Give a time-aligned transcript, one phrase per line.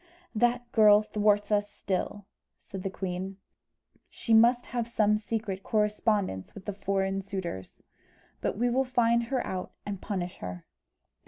[0.33, 2.25] "That girl thwarts us still,"
[2.57, 3.37] said the queen.
[4.07, 7.83] "She must have some secret correspondence with foreign suitors.
[8.41, 10.65] But we will find her out and punish her."